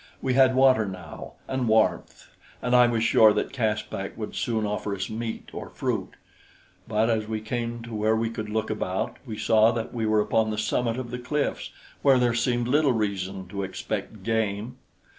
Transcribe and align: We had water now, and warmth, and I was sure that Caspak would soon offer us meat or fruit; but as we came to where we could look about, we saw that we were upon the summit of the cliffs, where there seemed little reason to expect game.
We 0.19 0.33
had 0.33 0.55
water 0.55 0.87
now, 0.87 1.33
and 1.47 1.67
warmth, 1.67 2.31
and 2.59 2.75
I 2.75 2.87
was 2.87 3.03
sure 3.03 3.33
that 3.33 3.53
Caspak 3.53 4.17
would 4.17 4.33
soon 4.33 4.65
offer 4.65 4.95
us 4.95 5.11
meat 5.11 5.49
or 5.53 5.69
fruit; 5.69 6.15
but 6.87 7.07
as 7.07 7.27
we 7.27 7.39
came 7.39 7.83
to 7.83 7.93
where 7.93 8.15
we 8.15 8.31
could 8.31 8.49
look 8.49 8.71
about, 8.71 9.17
we 9.27 9.37
saw 9.37 9.71
that 9.73 9.93
we 9.93 10.07
were 10.07 10.19
upon 10.19 10.49
the 10.49 10.57
summit 10.57 10.97
of 10.97 11.11
the 11.11 11.19
cliffs, 11.19 11.69
where 12.01 12.17
there 12.17 12.33
seemed 12.33 12.67
little 12.67 12.93
reason 12.93 13.47
to 13.49 13.61
expect 13.61 14.23
game. 14.23 14.77